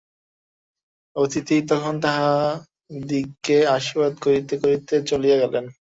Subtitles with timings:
[1.15, 5.65] অতিথি তখন তাঁহাদিগকে আশীর্বাদ করিতে করিতে চলিয়া গেলেন।